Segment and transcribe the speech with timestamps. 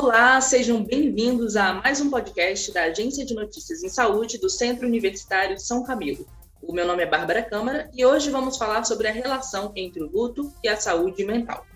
[0.00, 4.86] Olá, sejam bem-vindos a mais um podcast da Agência de Notícias em Saúde do Centro
[4.86, 6.24] Universitário São Camilo.
[6.62, 10.08] O meu nome é Bárbara Câmara e hoje vamos falar sobre a relação entre o
[10.08, 11.66] luto e a saúde mental.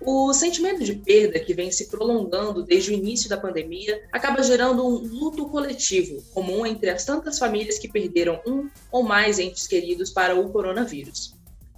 [0.00, 4.86] O sentimento de perda que vem se prolongando desde o início da pandemia acaba gerando
[4.86, 10.10] um luto coletivo, comum entre as tantas famílias que perderam um ou mais entes queridos
[10.10, 11.34] para o coronavírus.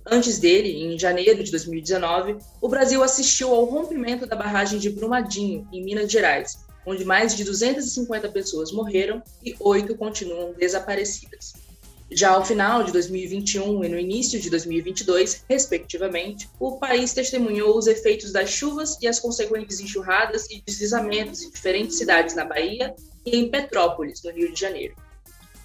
[0.09, 5.67] Antes dele, em janeiro de 2019, o Brasil assistiu ao rompimento da barragem de Brumadinho,
[5.73, 11.55] em Minas Gerais, onde mais de 250 pessoas morreram e oito continuam desaparecidas.
[12.09, 17.89] Já ao final de 2021 e no início de 2022, respectivamente, o país testemunhou os
[17.89, 22.95] efeitos das chuvas e as consequentes enxurradas e deslizamentos em diferentes cidades na Bahia
[23.25, 24.95] e em Petrópolis, no Rio de Janeiro.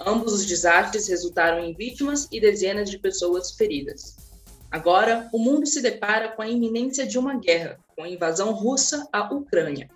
[0.04, 4.16] Ambos os desastres resultaram em vítimas e dezenas de pessoas feridas.
[4.72, 9.06] Agora, o mundo se depara com a iminência de uma guerra, com a invasão russa
[9.12, 9.90] à Ucrânia.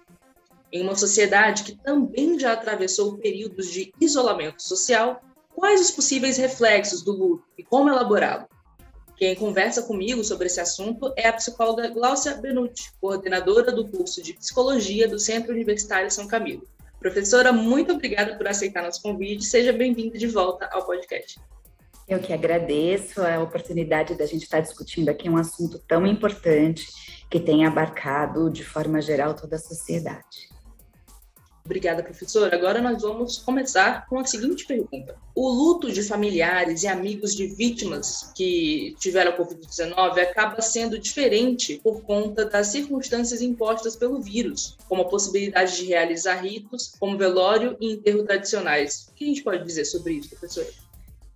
[0.69, 5.21] Em uma sociedade que também já atravessou períodos de isolamento social,
[5.53, 8.49] quais os possíveis reflexos do luto e como elaborá-lo?
[9.15, 14.33] Quem conversa comigo sobre esse assunto é a psicóloga Glaucia Benucci, coordenadora do curso de
[14.33, 16.67] Psicologia do Centro Universitário São Camilo.
[16.99, 19.45] Professora, muito obrigada por aceitar nosso convite.
[19.45, 21.39] Seja bem-vinda de volta ao podcast.
[22.07, 26.85] Eu que agradeço a oportunidade da gente estar discutindo aqui um assunto tão importante
[27.29, 30.53] que tem abarcado de forma geral toda a sociedade.
[31.65, 32.55] Obrigada, professora.
[32.55, 37.47] Agora nós vamos começar com a seguinte pergunta: O luto de familiares e amigos de
[37.47, 44.77] vítimas que tiveram a Covid-19 acaba sendo diferente por conta das circunstâncias impostas pelo vírus,
[44.87, 49.07] como a possibilidade de realizar ritos como velório e enterro tradicionais.
[49.09, 50.67] O que a gente pode dizer sobre isso, professora?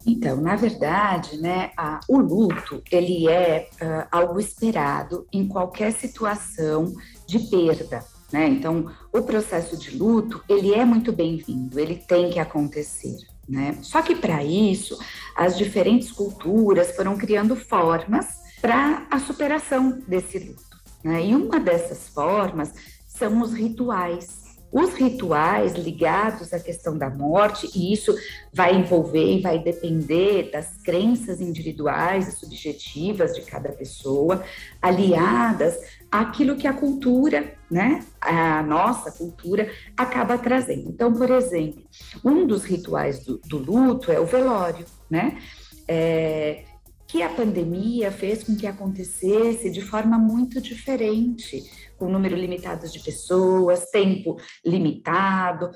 [0.06, 6.94] Então, na verdade, né, a, o luto ele é uh, algo esperado em qualquer situação
[7.28, 8.04] de perda.
[8.32, 8.48] Né?
[8.48, 13.18] Então, o processo de luto ele é muito bem-vindo, ele tem que acontecer.
[13.48, 13.78] Né?
[13.82, 14.98] Só que para isso,
[15.36, 18.28] as diferentes culturas foram criando formas
[18.62, 20.80] para a superação desse luto.
[21.04, 21.28] Né?
[21.28, 22.74] E uma dessas formas
[23.08, 24.49] são os rituais.
[24.72, 28.16] Os rituais ligados à questão da morte, e isso
[28.54, 34.44] vai envolver e vai depender das crenças individuais e subjetivas de cada pessoa,
[34.82, 35.76] aliadas
[36.12, 40.90] àquilo que a cultura, né, a nossa cultura, acaba trazendo.
[40.90, 41.82] Então, por exemplo,
[42.24, 45.40] um dos rituais do, do luto é o velório, né?
[45.88, 46.64] É,
[47.10, 51.64] que a pandemia fez com que acontecesse de forma muito diferente,
[51.98, 55.72] com número limitado de pessoas, tempo limitado,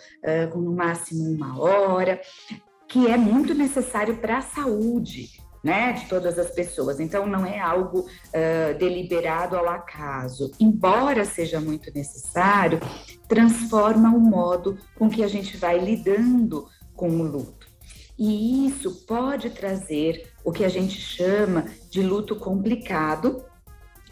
[0.51, 2.21] com no máximo uma hora,
[2.87, 5.31] que é muito necessário para a saúde,
[5.63, 6.99] né, de todas as pessoas.
[6.99, 10.51] Então, não é algo uh, deliberado ao acaso.
[10.59, 12.79] Embora seja muito necessário,
[13.27, 17.65] transforma o modo com que a gente vai lidando com o luto.
[18.19, 23.43] E isso pode trazer o que a gente chama de luto complicado.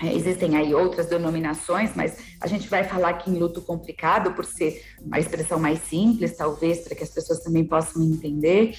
[0.02, 4.46] É, existem aí outras denominações, mas a gente vai falar aqui em luto complicado por
[4.46, 8.74] ser uma expressão mais simples, talvez, para que as pessoas também possam entender.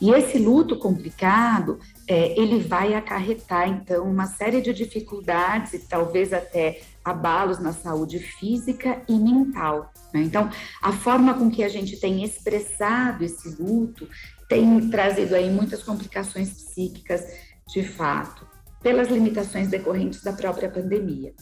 [0.00, 1.78] E esse luto complicado,
[2.08, 8.18] é, ele vai acarretar, então, uma série de dificuldades e talvez até abalos na saúde
[8.18, 9.92] física e mental.
[10.14, 10.22] Né?
[10.22, 10.48] Então,
[10.80, 14.08] a forma com que a gente tem expressado esse luto
[14.50, 17.24] tem trazido aí muitas complicações psíquicas,
[17.68, 18.44] de fato,
[18.82, 21.32] pelas limitações decorrentes da própria pandemia.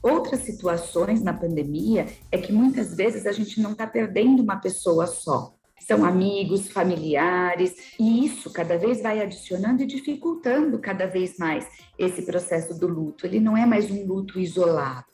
[0.00, 5.08] Outras situações na pandemia é que muitas vezes a gente não está perdendo uma pessoa
[5.08, 5.52] só.
[5.80, 11.66] São amigos, familiares, e isso cada vez vai adicionando e dificultando cada vez mais
[11.98, 13.26] esse processo do luto.
[13.26, 15.11] Ele não é mais um luto isolado.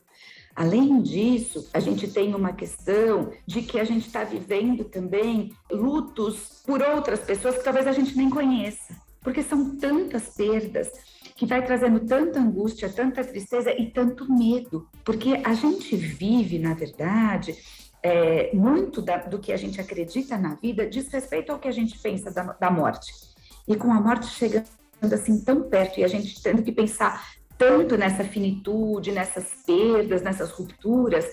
[0.58, 6.64] Além disso, a gente tem uma questão de que a gente está vivendo também lutos
[6.66, 10.91] por outras pessoas que talvez a gente nem conheça, porque são tantas perdas
[11.36, 16.74] que vai trazendo tanta angústia, tanta tristeza e tanto medo, porque a gente vive, na
[16.74, 17.56] verdade,
[18.03, 21.72] é, muito da, do que a gente acredita na vida diz respeito ao que a
[21.72, 23.12] gente pensa da, da morte.
[23.68, 24.66] E com a morte chegando
[25.12, 30.51] assim tão perto e a gente tendo que pensar tanto nessa finitude, nessas perdas, nessas
[30.53, 31.27] rupturas,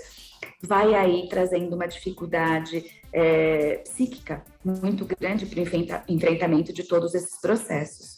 [0.61, 2.83] vai aí trazendo uma dificuldade
[3.13, 8.15] é, psíquica muito grande para o enfrentamento de todos esses processos.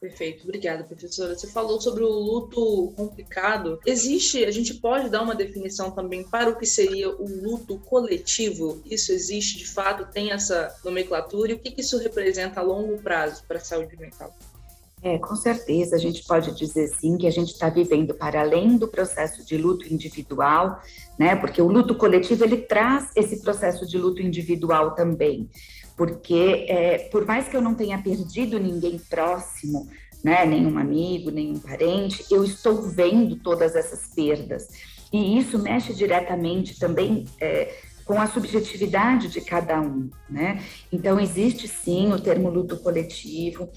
[0.00, 1.36] Perfeito, obrigada, professora.
[1.36, 3.80] Você falou sobre o luto complicado.
[3.84, 8.80] Existe, a gente pode dar uma definição também para o que seria o luto coletivo?
[8.86, 13.42] Isso existe de fato, tem essa nomenclatura e o que isso representa a longo prazo
[13.48, 14.32] para a saúde mental?
[15.02, 18.76] É, com certeza, a gente pode dizer sim que a gente está vivendo para além
[18.76, 20.80] do processo de luto individual,
[21.18, 21.36] né?
[21.36, 25.48] Porque o luto coletivo ele traz esse processo de luto individual também,
[25.96, 29.88] porque é, por mais que eu não tenha perdido ninguém próximo,
[30.24, 30.44] né?
[30.44, 34.68] Nenhum amigo, nenhum parente, eu estou vendo todas essas perdas
[35.12, 37.74] e isso mexe diretamente também é,
[38.08, 40.64] com a subjetividade de cada um, né?
[40.90, 43.68] Então existe sim o termo luto coletivo.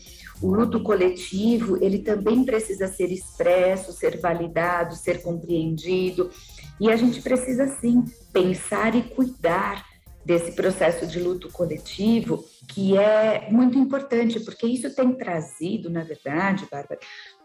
[0.41, 6.31] O luto coletivo, ele também precisa ser expresso, ser validado, ser compreendido,
[6.79, 9.85] e a gente precisa sim pensar e cuidar
[10.25, 16.65] desse processo de luto coletivo, que é muito importante, porque isso tem trazido, na verdade,
[16.71, 16.99] Bárbara,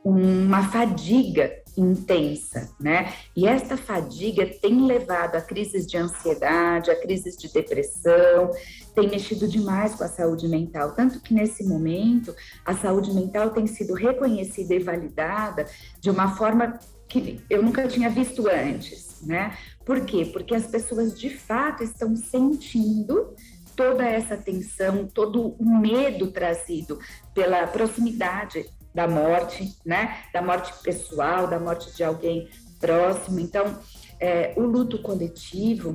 [0.05, 3.13] uma fadiga intensa, né?
[3.37, 8.51] E esta fadiga tem levado a crises de ansiedade, a crises de depressão,
[8.95, 12.35] tem mexido demais com a saúde mental, tanto que nesse momento
[12.65, 15.67] a saúde mental tem sido reconhecida e validada
[16.01, 16.79] de uma forma
[17.09, 19.57] que eu nunca tinha visto antes, né?
[19.85, 20.25] Por quê?
[20.33, 23.35] Porque as pessoas de fato estão sentindo
[23.77, 26.99] toda essa tensão, todo o medo trazido
[27.35, 28.65] pela proximidade
[28.97, 30.23] da morte, né?
[30.33, 32.49] Da morte pessoal, da morte de alguém
[32.81, 33.39] próximo.
[33.39, 33.79] Então,
[34.19, 35.93] é, o luto coletivo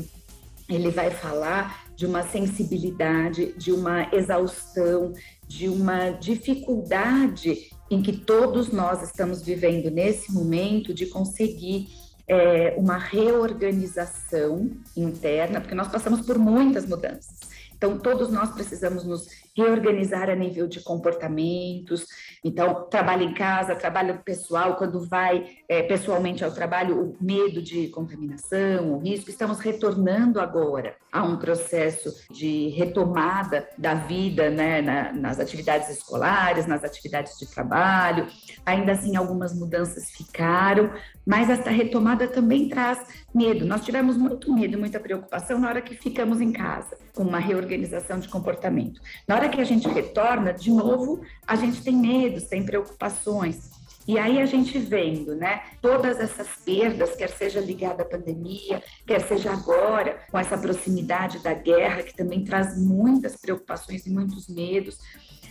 [0.69, 5.13] ele vai falar de uma sensibilidade, de uma exaustão,
[5.48, 11.88] de uma dificuldade em que todos nós estamos vivendo nesse momento de conseguir
[12.27, 17.39] é, uma reorganização interna, porque nós passamos por muitas mudanças.
[17.81, 19.27] Então, todos nós precisamos nos
[19.57, 22.06] reorganizar a nível de comportamentos.
[22.43, 27.88] Então, trabalho em casa, trabalho pessoal, quando vai é, pessoalmente ao trabalho, o medo de
[27.89, 29.29] contaminação, o risco.
[29.29, 36.65] Estamos retornando agora a um processo de retomada da vida né, na, nas atividades escolares,
[36.65, 38.25] nas atividades de trabalho.
[38.65, 40.91] Ainda assim, algumas mudanças ficaram,
[41.25, 43.00] mas esta retomada também traz
[43.33, 43.65] medo.
[43.65, 48.19] Nós tivemos muito medo, muita preocupação na hora que ficamos em casa, com uma reorganização
[48.19, 49.01] de comportamento.
[49.27, 53.81] Na hora que a gente retorna, de novo, a gente tem medos, tem preocupações.
[54.07, 59.21] E aí a gente vendo, né, todas essas perdas, quer seja ligada à pandemia, quer
[59.21, 64.97] seja agora, com essa proximidade da guerra, que também traz muitas preocupações e muitos medos,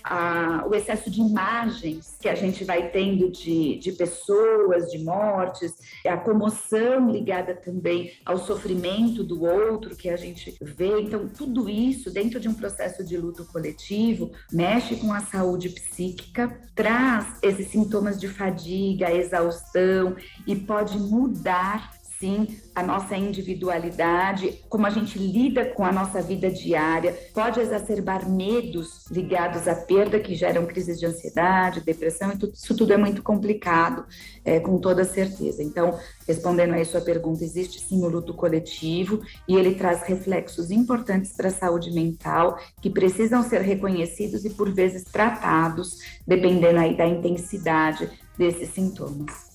[0.05, 5.75] a, o excesso de imagens que a gente vai tendo de, de pessoas, de mortes,
[6.07, 11.01] a comoção ligada também ao sofrimento do outro que a gente vê.
[11.01, 16.61] Então, tudo isso dentro de um processo de luto coletivo mexe com a saúde psíquica,
[16.75, 24.91] traz esses sintomas de fadiga, exaustão e pode mudar sim a nossa individualidade, como a
[24.91, 30.67] gente lida com a nossa vida diária, pode exacerbar medos ligados à perda que geram
[30.67, 34.05] crises de ansiedade, depressão, e isso tudo é muito complicado,
[34.45, 35.63] é, com toda certeza.
[35.63, 41.33] Então, respondendo aí sua pergunta, existe sim o luto coletivo e ele traz reflexos importantes
[41.33, 47.07] para a saúde mental que precisam ser reconhecidos e por vezes tratados, dependendo aí da
[47.07, 49.50] intensidade desses sintomas.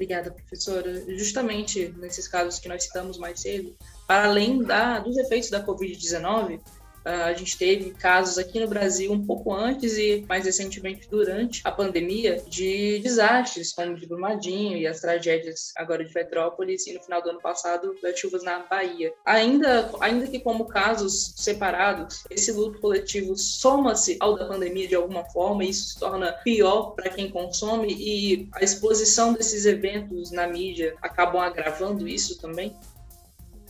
[0.00, 1.04] Obrigada, professora.
[1.14, 3.76] Justamente nesses casos que nós citamos mais cedo,
[4.06, 9.12] para além da, dos efeitos da Covid-19, ah, a gente teve casos aqui no Brasil
[9.12, 14.86] um pouco antes e mais recentemente durante a pandemia de desastres, como de Brumadinho e
[14.86, 19.12] as tragédias agora de Petrópolis e no final do ano passado das chuvas na Bahia.
[19.24, 25.24] Ainda, ainda que como casos separados, esse luto coletivo soma-se ao da pandemia de alguma
[25.24, 30.46] forma e isso se torna pior para quem consome e a exposição desses eventos na
[30.46, 32.76] mídia acabam agravando isso também?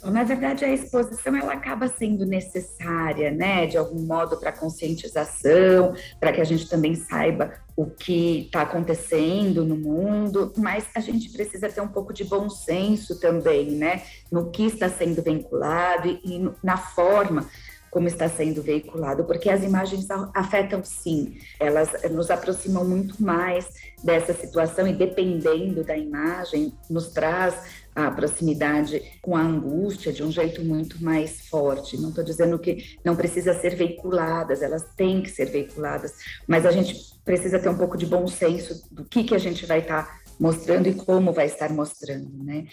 [0.04, 6.32] Na verdade, a exposição ela acaba sendo necessária, né, de algum modo para conscientização, para
[6.32, 11.68] que a gente também saiba o que está acontecendo no mundo, mas a gente precisa
[11.68, 16.50] ter um pouco de bom senso também, né, no que está sendo vinculado e, e
[16.62, 17.46] na forma
[17.90, 23.68] como está sendo veiculado, porque as imagens afetam sim, elas nos aproximam muito mais
[24.02, 27.54] dessa situação e dependendo da imagem, nos traz
[27.94, 32.00] a proximidade com a angústia de um jeito muito mais forte.
[32.00, 36.12] Não estou dizendo que não precisa ser veiculadas, elas têm que ser veiculadas,
[36.46, 39.66] mas a gente precisa ter um pouco de bom senso do que, que a gente
[39.66, 42.66] vai estar tá mostrando e como vai estar mostrando, né?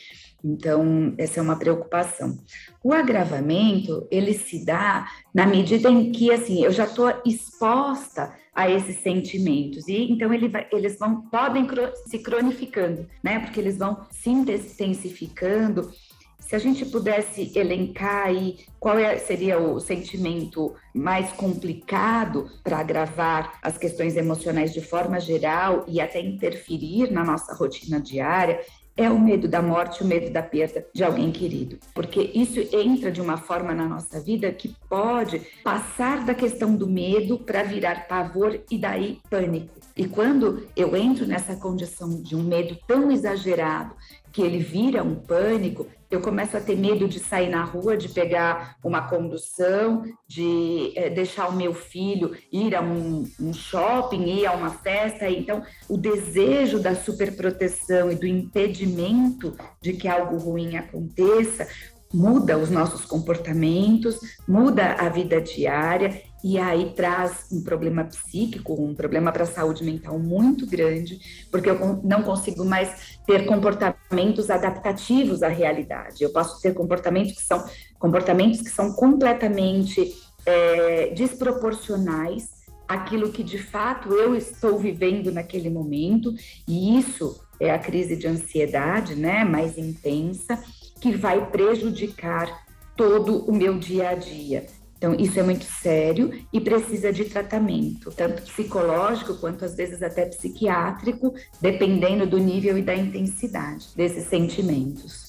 [0.43, 2.37] Então, essa é uma preocupação.
[2.81, 8.67] O agravamento, ele se dá na medida em que, assim, eu já estou exposta a
[8.67, 9.87] esses sentimentos.
[9.87, 11.67] E então ele vai, eles vão podem
[12.07, 13.37] se cronificando, né?
[13.37, 15.91] Porque eles vão se intensificando
[16.39, 23.59] se a gente pudesse elencar aí qual é, seria o sentimento mais complicado para agravar
[23.61, 28.61] as questões emocionais de forma geral e até interferir na nossa rotina diária,
[28.97, 31.77] é o medo da morte, o medo da perda de alguém querido.
[31.93, 36.87] Porque isso entra de uma forma na nossa vida que pode passar da questão do
[36.87, 39.77] medo para virar pavor e daí pânico.
[39.95, 43.95] E quando eu entro nessa condição de um medo tão exagerado
[44.37, 48.07] que ele vira um pânico, eu começo a ter medo de sair na rua, de
[48.07, 54.45] pegar uma condução, de é, deixar o meu filho ir a um, um, shopping, ir
[54.45, 55.27] a uma festa.
[55.27, 61.67] Então, o desejo da superproteção e do impedimento de que algo ruim aconteça
[62.13, 68.93] muda os nossos comportamentos, muda a vida diária e aí traz um problema psíquico, um
[68.93, 71.19] problema para a saúde mental muito grande,
[71.51, 76.23] porque eu não consigo mais ter comportamentos adaptativos à realidade.
[76.23, 77.65] Eu posso ter comportamentos que são
[77.97, 80.15] comportamentos que são completamente
[80.45, 86.33] é, desproporcionais àquilo que de fato eu estou vivendo naquele momento,
[86.67, 90.57] e isso é a crise de ansiedade, né, mais intensa,
[91.01, 92.47] que vai prejudicar
[92.95, 94.65] todo o meu dia a dia.
[94.97, 100.25] Então, isso é muito sério e precisa de tratamento, tanto psicológico quanto às vezes até
[100.25, 105.26] psiquiátrico, dependendo do nível e da intensidade desses sentimentos.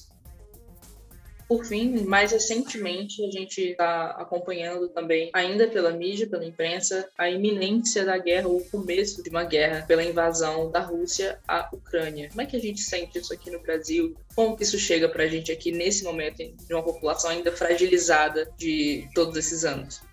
[1.49, 7.27] Por fim, mais recentemente, a gente está acompanhando também, ainda pela mídia, pela imprensa, a
[7.27, 12.29] iminência da guerra, ou o começo de uma guerra pela invasão da Rússia à Ucrânia.
[12.29, 14.15] Como é que a gente sente isso aqui no Brasil?
[14.35, 18.47] Como que isso chega para a gente aqui nesse momento de uma população ainda fragilizada
[18.55, 20.03] de todos esses anos?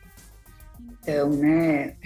[1.02, 1.96] Então, né,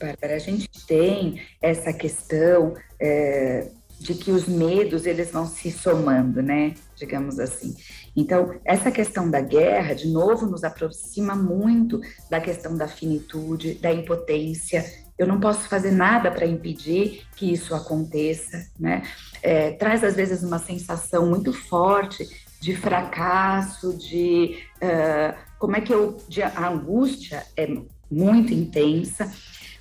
[0.00, 3.68] Bárbara, a gente tem essa questão é,
[3.98, 6.74] de que os medos eles vão se somando, né?
[7.00, 7.74] Digamos assim.
[8.14, 13.90] Então, essa questão da guerra, de novo, nos aproxima muito da questão da finitude, da
[13.90, 14.84] impotência.
[15.18, 19.02] Eu não posso fazer nada para impedir que isso aconteça, né?
[19.42, 22.28] É, traz às vezes uma sensação muito forte
[22.60, 27.66] de fracasso, de uh, como é que eu, de, a angústia é
[28.10, 29.32] muito intensa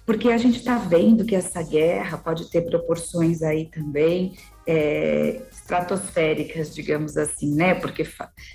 [0.10, 4.34] porque a gente está vendo que essa guerra pode ter proporções aí também
[4.66, 7.76] é, estratosféricas, digamos assim, né?
[7.76, 8.04] Porque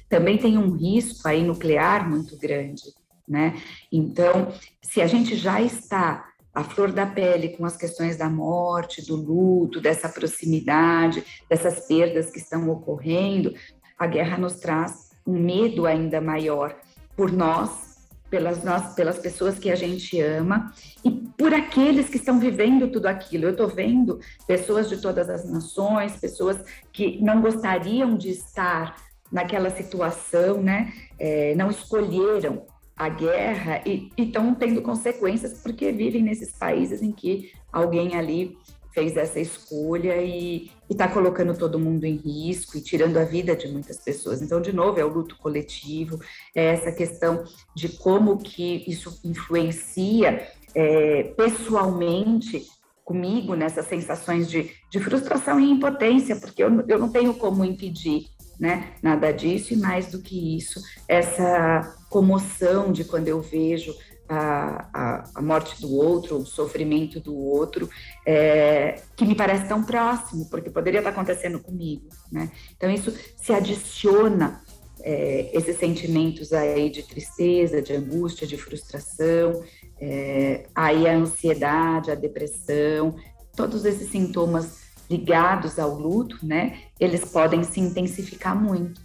[0.09, 2.83] também tem um risco aí nuclear muito grande,
[3.29, 3.57] né?
[3.93, 9.07] Então, se a gente já está à flor da pele com as questões da morte,
[9.07, 13.55] do luto, dessa proximidade, dessas perdas que estão ocorrendo,
[13.97, 16.75] a guerra nos traz um medo ainda maior
[17.17, 17.95] por nós
[18.35, 20.73] pelas, nós, pelas pessoas que a gente ama
[21.05, 23.45] e por aqueles que estão vivendo tudo aquilo.
[23.45, 26.59] Eu estou vendo pessoas de todas as nações, pessoas
[26.93, 28.97] que não gostariam de estar
[29.31, 30.93] naquela situação, né?
[31.19, 32.65] É, não escolheram
[32.97, 38.57] a guerra e estão tendo consequências porque vivem nesses países em que alguém ali
[38.93, 43.67] fez essa escolha e está colocando todo mundo em risco e tirando a vida de
[43.67, 44.41] muitas pessoas.
[44.41, 46.21] Então, de novo, é o luto coletivo,
[46.55, 47.43] é essa questão
[47.75, 52.67] de como que isso influencia é, pessoalmente
[53.05, 58.27] comigo nessas sensações de, de frustração e impotência, porque eu, eu não tenho como impedir
[58.59, 63.95] né, nada disso, e mais do que isso, essa comoção de quando eu vejo
[64.29, 67.91] a, a, a, morte do outro, o sofrimento do outro,
[68.27, 72.51] é, que me parece tão próximo, porque poderia estar acontecendo comigo, né?
[72.77, 74.63] Então isso se adiciona
[75.03, 79.63] é, esses sentimentos aí de tristeza, de angústia, de frustração,
[80.07, 83.17] é, aí a ansiedade, a depressão,
[83.57, 86.83] todos esses sintomas ligados ao luto, né?
[87.01, 89.01] Eles podem se intensificar muito.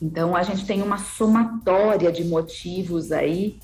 [0.00, 3.60] Então a gente tem uma somatória de motivos aí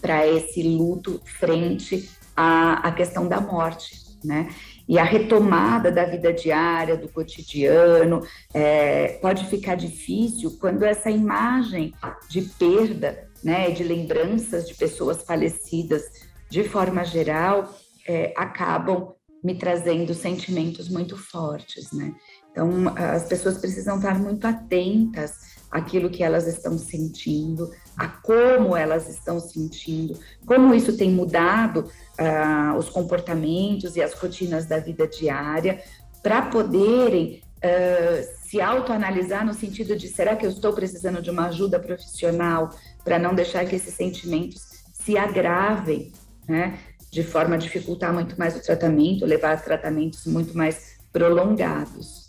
[0.00, 4.52] para esse luto frente à, à questão da morte, né?
[4.88, 8.22] E a retomada da vida diária, do cotidiano,
[8.54, 11.92] é, pode ficar difícil quando essa imagem
[12.28, 16.04] de perda, né, de lembranças de pessoas falecidas,
[16.48, 17.74] de forma geral,
[18.06, 19.12] é, acabam
[19.42, 22.14] me trazendo sentimentos muito fortes, né?
[22.50, 29.08] Então, as pessoas precisam estar muito atentas aquilo que elas estão sentindo, a como elas
[29.08, 35.82] estão sentindo, como isso tem mudado uh, os comportamentos e as rotinas da vida diária,
[36.22, 41.46] para poderem uh, se autoanalisar no sentido de será que eu estou precisando de uma
[41.46, 42.70] ajuda profissional
[43.04, 46.12] para não deixar que esses sentimentos se agravem,
[46.48, 46.78] né?
[47.10, 52.25] De forma a dificultar muito mais o tratamento, levar a tratamentos muito mais prolongados.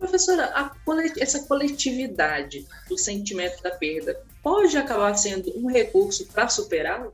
[0.00, 0.72] Professora, a,
[1.18, 7.12] essa coletividade do sentimento da perda pode acabar sendo um recurso para superá-lo?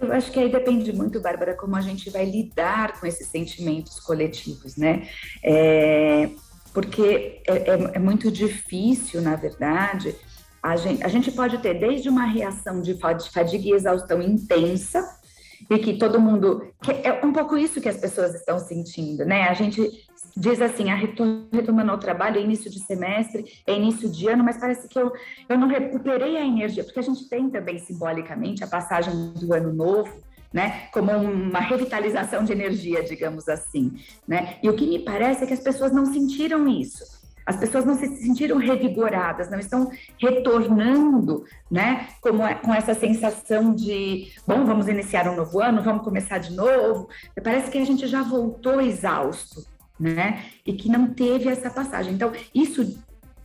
[0.00, 4.00] Eu acho que aí depende muito, Bárbara, como a gente vai lidar com esses sentimentos
[4.00, 5.08] coletivos, né?
[5.44, 6.28] É,
[6.74, 10.16] porque é, é, é, muito difícil, na verdade,
[10.60, 12.98] a gente, a gente pode ter desde uma reação de
[13.32, 15.21] fadiga e exaustão intensa,
[15.70, 16.72] e que todo mundo.
[17.02, 19.48] É um pouco isso que as pessoas estão sentindo, né?
[19.48, 24.28] A gente diz assim, a retomando o trabalho, é início de semestre, é início de
[24.28, 25.12] ano, mas parece que eu,
[25.48, 29.72] eu não recuperei a energia, porque a gente tem também simbolicamente a passagem do ano
[29.72, 30.10] novo,
[30.52, 33.92] né, como uma revitalização de energia, digamos assim,
[34.28, 34.58] né?
[34.62, 37.11] E o que me parece é que as pessoas não sentiram isso.
[37.46, 43.74] As pessoas não se sentiram revigoradas, não estão retornando, né, como, é, com essa sensação
[43.74, 47.08] de, bom, vamos iniciar um novo ano, vamos começar de novo.
[47.42, 49.64] Parece que a gente já voltou exausto,
[49.98, 50.44] né?
[50.66, 52.14] E que não teve essa passagem.
[52.14, 52.98] Então, isso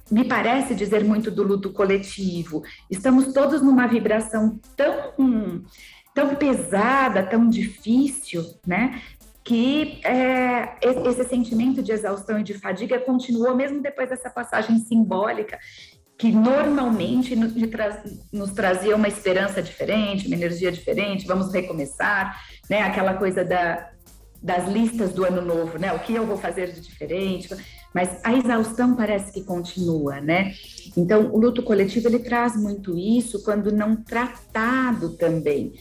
[0.10, 2.63] me parece dizer muito do luto coletivo.
[2.89, 5.13] Estamos todos numa vibração tão,
[6.13, 9.01] tão pesada, tão difícil, né?
[9.48, 15.58] Que é, esse sentimento de exaustão e de fadiga continuou mesmo depois dessa passagem simbólica
[16.18, 17.36] que normalmente
[18.34, 22.82] nos trazia uma esperança diferente, uma energia diferente, vamos recomeçar, né?
[22.82, 23.92] Aquela coisa da,
[24.42, 25.94] das listas do ano novo, né?
[25.94, 27.50] O que eu vou fazer de diferente?
[27.94, 30.54] Mas a exaustão parece que continua, né?
[30.96, 35.74] Então, o luto coletivo ele traz muito isso quando não tratado também.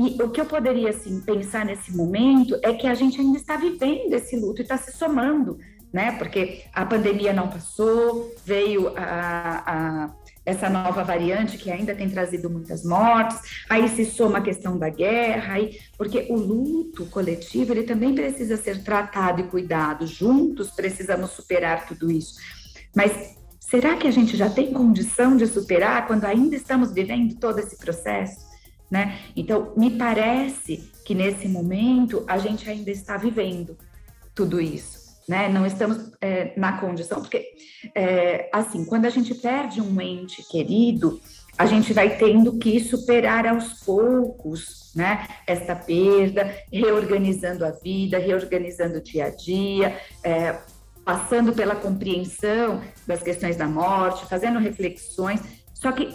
[0.00, 3.58] E o que eu poderia assim pensar nesse momento é que a gente ainda está
[3.58, 5.58] vivendo esse luto e está se somando,
[5.92, 6.12] né?
[6.12, 10.10] Porque a pandemia não passou, veio a, a
[10.46, 14.88] essa nova variante que ainda tem trazido muitas mortes, aí se soma a questão da
[14.88, 21.32] guerra, aí, porque o luto coletivo ele também precisa ser tratado e cuidado, juntos precisamos
[21.32, 22.36] superar tudo isso.
[22.96, 27.58] Mas será que a gente já tem condição de superar quando ainda estamos vivendo todo
[27.58, 28.49] esse processo?
[28.90, 29.20] Né?
[29.36, 33.78] Então, me parece que nesse momento a gente ainda está vivendo
[34.34, 35.48] tudo isso né?
[35.48, 37.52] Não estamos é, na condição, porque,
[37.94, 41.20] é, assim, quando a gente perde um ente querido,
[41.56, 45.28] a gente vai tendo que superar aos poucos, né?
[45.46, 50.58] Esta perda, reorganizando a vida, reorganizando o dia a dia, é,
[51.04, 55.40] passando pela compreensão das questões da morte, fazendo reflexões.
[55.72, 56.12] Só que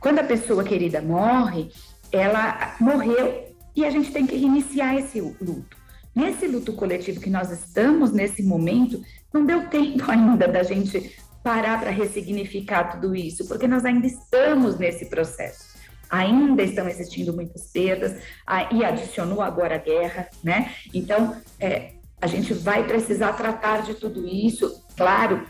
[0.00, 1.70] quando a pessoa querida morre,
[2.12, 5.76] ela morreu e a gente tem que reiniciar esse luto.
[6.14, 11.78] Nesse luto coletivo que nós estamos nesse momento, não deu tempo ainda da gente parar
[11.78, 15.76] para ressignificar tudo isso, porque nós ainda estamos nesse processo.
[16.08, 18.20] Ainda estão existindo muitas perdas,
[18.72, 20.72] e adicionou agora a guerra, né?
[20.94, 24.82] Então, é, a gente vai precisar tratar de tudo isso.
[24.96, 25.46] Claro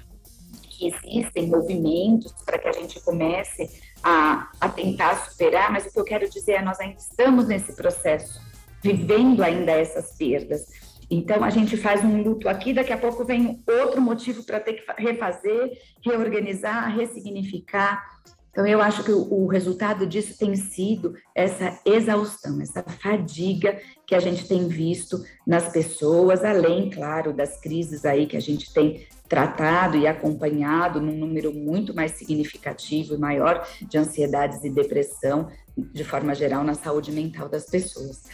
[0.76, 5.98] que existem movimentos para que a gente comece a, a tentar superar, mas o que
[5.98, 8.40] eu quero dizer é nós ainda estamos nesse processo
[8.82, 10.66] vivendo ainda essas perdas.
[11.10, 14.74] Então, a gente faz um luto aqui, daqui a pouco vem outro motivo para ter
[14.74, 15.70] que refazer,
[16.04, 18.04] reorganizar, ressignificar.
[18.50, 24.14] Então, eu acho que o, o, resultado disso tem sido essa exaustão, essa fadiga que
[24.14, 29.06] a gente tem visto nas pessoas, além, claro, das crises aí que a gente tem
[29.28, 36.04] tratado e acompanhado num número muito mais significativo e maior de ansiedades e depressão, de
[36.04, 38.24] forma geral, na saúde mental das pessoas.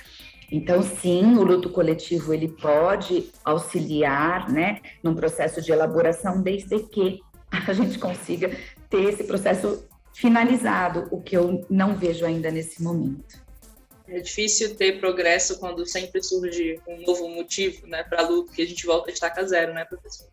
[0.50, 7.20] Então, sim, o luto coletivo ele pode auxiliar, né, num processo de elaboração, desde que
[7.50, 8.54] a gente consiga
[8.90, 13.42] ter esse processo finalizado, o que eu não vejo ainda nesse momento.
[14.06, 18.66] É difícil ter progresso quando sempre surge um novo motivo, né, para luto, que a
[18.66, 20.28] gente volta a estaca zero, né, professor?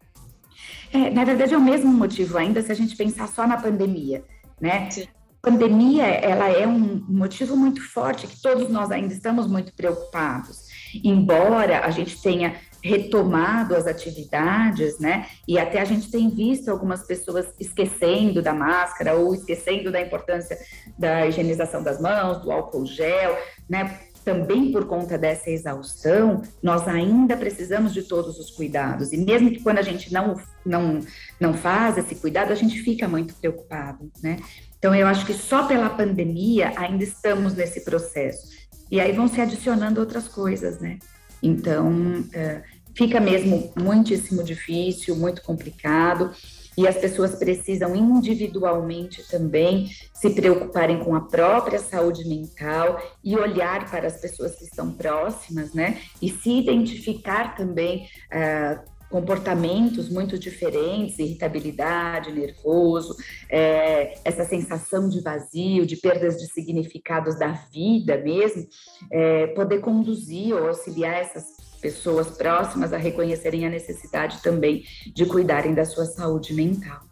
[0.92, 4.24] É, na verdade, é o mesmo motivo ainda se a gente pensar só na pandemia,
[4.60, 4.90] né?
[4.90, 5.08] Sim
[5.42, 10.68] pandemia ela é um motivo muito forte que todos nós ainda estamos muito preocupados.
[11.04, 15.28] Embora a gente tenha retomado as atividades, né?
[15.48, 20.58] E até a gente tem visto algumas pessoas esquecendo da máscara ou esquecendo da importância
[20.98, 23.38] da higienização das mãos, do álcool gel,
[23.70, 24.00] né?
[24.24, 29.12] Também por conta dessa exaustão, nós ainda precisamos de todos os cuidados.
[29.12, 30.36] E mesmo que quando a gente não,
[30.70, 31.00] não,
[31.40, 34.38] não faz esse cuidado, a gente fica muito preocupado, né?
[34.78, 38.48] Então, eu acho que só pela pandemia ainda estamos nesse processo.
[38.90, 41.00] E aí vão se adicionando outras coisas, né?
[41.44, 42.62] Então, é,
[42.96, 46.32] fica mesmo muitíssimo difícil, muito complicado.
[46.78, 53.90] E as pessoas precisam individualmente também se preocuparem com a própria saúde mental e olhar
[53.90, 56.00] para as pessoas que estão próximas, né?
[56.22, 63.16] E se identificar também uh, comportamentos muito diferentes, irritabilidade, nervoso,
[63.50, 68.68] é, essa sensação de vazio, de perdas de significados da vida mesmo,
[69.12, 75.74] é, poder conduzir ou auxiliar essas pessoas próximas a reconhecerem a necessidade também de cuidarem
[75.74, 77.09] da sua saúde mental.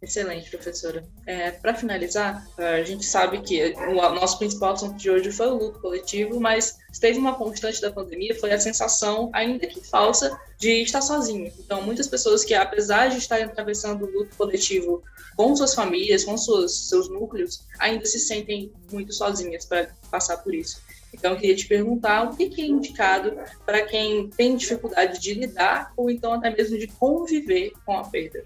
[0.00, 1.04] Excelente, professora.
[1.26, 5.56] É, Para finalizar, a gente sabe que o nosso principal assunto de hoje foi o
[5.56, 10.82] luto coletivo, mas teve uma constante da pandemia foi a sensação, ainda que falsa, de
[10.82, 11.52] estar sozinho.
[11.58, 15.02] Então, muitas pessoas que, apesar de estarem atravessando o luto coletivo
[15.36, 20.54] com suas famílias, com suas, seus núcleos, ainda se sentem muito sozinhas para passar por
[20.54, 20.80] isso.
[21.12, 25.92] Então, eu queria te perguntar o que é indicado para quem tem dificuldade de lidar
[25.96, 28.44] ou então até mesmo de conviver com a perda.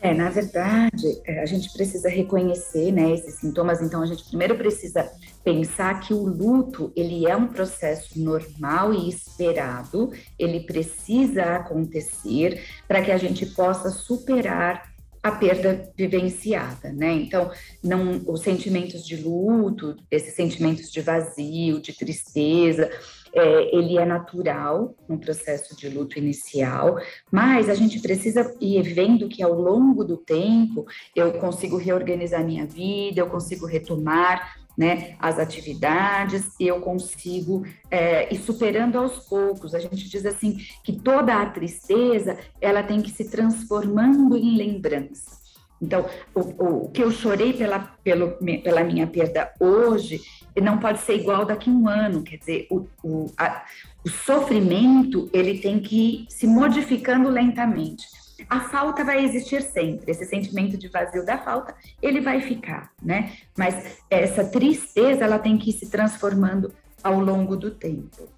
[0.00, 3.80] É, na verdade, é, a gente precisa reconhecer, né, esses sintomas.
[3.80, 5.10] Então, a gente primeiro precisa
[5.42, 10.12] pensar que o luto ele é um processo normal e esperado.
[10.38, 17.12] Ele precisa acontecer para que a gente possa superar a perda vivenciada, né?
[17.14, 17.50] Então,
[17.82, 22.88] não os sentimentos de luto, esses sentimentos de vazio, de tristeza,
[23.36, 26.98] é, ele é natural no processo de luto inicial,
[27.30, 32.66] mas a gente precisa ir vendo que ao longo do tempo eu consigo reorganizar minha
[32.66, 39.74] vida, eu consigo retomar né, as atividades eu consigo é, ir superando aos poucos.
[39.74, 45.45] A gente diz assim que toda a tristeza ela tem que se transformando em lembrança.
[45.80, 50.20] Então, o, o, que eu chorei pela, pelo, pela minha perda hoje
[50.60, 52.22] não pode ser igual daqui a um ano.
[52.22, 53.64] Quer dizer, o, o, a,
[54.04, 58.06] o sofrimento ele tem que ir se modificando lentamente.
[58.48, 63.32] A falta vai existir sempre, esse sentimento de vazio da falta, ele vai ficar, né?
[63.56, 68.28] Mas essa tristeza, ela tem que ir se transformando ao longo do tempo.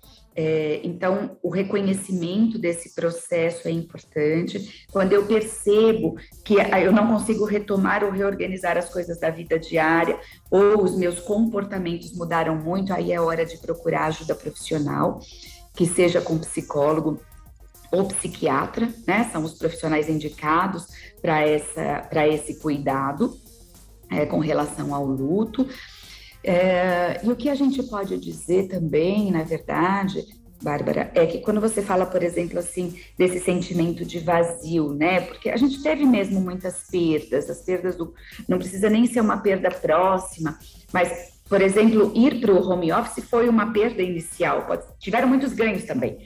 [0.40, 4.86] É, então, o reconhecimento desse processo é importante.
[4.92, 10.16] Quando eu percebo que eu não consigo retomar ou reorganizar as coisas da vida diária,
[10.48, 15.18] ou os meus comportamentos mudaram muito, aí é hora de procurar ajuda profissional,
[15.74, 17.20] que seja com psicólogo
[17.90, 19.28] ou psiquiatra, né?
[19.32, 20.86] São os profissionais indicados
[21.20, 23.36] para esse cuidado
[24.08, 25.66] é, com relação ao luto.
[26.42, 30.24] É, e o que a gente pode dizer também, na verdade,
[30.62, 35.20] Bárbara, é que quando você fala, por exemplo, assim, desse sentimento de vazio, né?
[35.20, 38.12] Porque a gente teve mesmo muitas perdas, as perdas do.
[38.48, 40.58] Não precisa nem ser uma perda próxima,
[40.92, 44.84] mas, por exemplo, ir para o home office foi uma perda inicial, pode...
[44.98, 46.18] tiveram muitos ganhos também,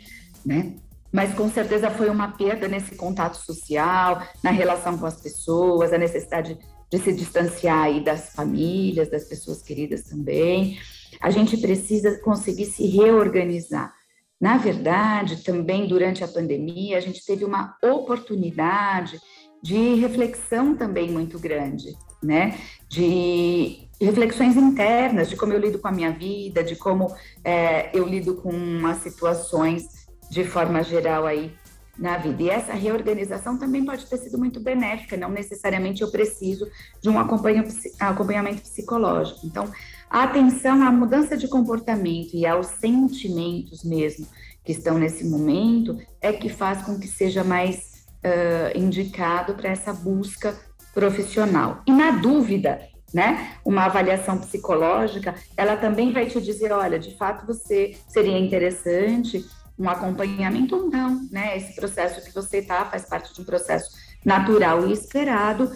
[0.44, 0.76] né?
[1.12, 5.98] Mas com certeza foi uma perda nesse contato social, na relação com as pessoas, a
[5.98, 6.58] necessidade
[6.92, 10.78] de se distanciar aí das famílias, das pessoas queridas também.
[11.22, 13.94] A gente precisa conseguir se reorganizar.
[14.38, 19.18] Na verdade, também durante a pandemia, a gente teve uma oportunidade
[19.62, 22.58] de reflexão também muito grande, né?
[22.90, 28.06] De reflexões internas, de como eu lido com a minha vida, de como é, eu
[28.06, 29.84] lido com as situações
[30.30, 31.54] de forma geral aí
[32.02, 32.42] na vida.
[32.42, 36.68] E essa reorganização também pode ter sido muito benéfica, não necessariamente eu preciso
[37.00, 39.46] de um acompanhamento psicológico.
[39.46, 39.70] Então,
[40.10, 44.26] a atenção à mudança de comportamento e aos sentimentos mesmo
[44.64, 49.92] que estão nesse momento é que faz com que seja mais uh, indicado para essa
[49.92, 50.58] busca
[50.92, 51.82] profissional.
[51.86, 52.80] E na dúvida,
[53.14, 59.44] né, uma avaliação psicológica, ela também vai te dizer, olha, de fato você seria interessante
[59.82, 61.56] um acompanhamento não, né?
[61.56, 63.90] Esse processo que você está faz parte de um processo
[64.24, 65.72] natural e esperado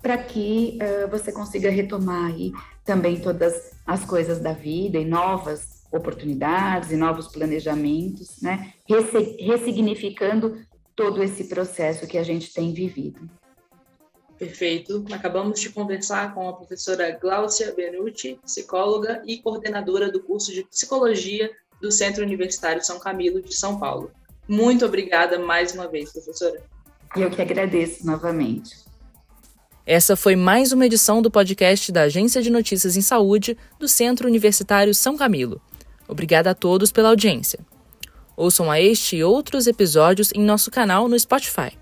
[0.00, 2.52] para que uh, você consiga retomar aí
[2.84, 8.72] também todas as coisas da vida e novas oportunidades e novos planejamentos, né?
[9.38, 10.58] Ressignificando
[10.96, 13.28] todo esse processo que a gente tem vivido.
[14.38, 15.04] Perfeito.
[15.12, 21.50] Acabamos de conversar com a professora Glaucia Benucci, psicóloga e coordenadora do curso de Psicologia
[21.80, 24.10] do Centro Universitário São Camilo de São Paulo.
[24.48, 26.62] Muito obrigada mais uma vez, professora.
[27.16, 28.76] Eu que agradeço novamente.
[29.86, 34.28] Essa foi mais uma edição do podcast da Agência de Notícias em Saúde do Centro
[34.28, 35.60] Universitário São Camilo.
[36.06, 37.58] Obrigada a todos pela audiência.
[38.36, 41.72] Ouçam a este e outros episódios em nosso canal no Spotify.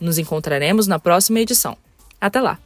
[0.00, 1.76] Nos encontraremos na próxima edição.
[2.20, 2.58] Até lá!